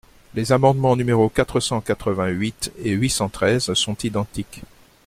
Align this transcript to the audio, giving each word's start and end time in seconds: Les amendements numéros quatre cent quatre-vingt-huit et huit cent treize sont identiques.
Les 0.33 0.51
amendements 0.51 0.95
numéros 0.95 1.29
quatre 1.29 1.59
cent 1.59 1.79
quatre-vingt-huit 1.79 2.71
et 2.83 2.89
huit 2.93 3.11
cent 3.11 3.29
treize 3.29 3.71
sont 3.75 3.97
identiques. 4.03 4.63